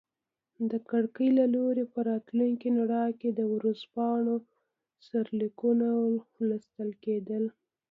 [0.71, 4.35] د کړکۍ له لوري په راتلونکي رڼا کې د ورځپاڼو
[5.07, 5.87] سرلیکونه
[6.49, 7.43] لوستل کیدل.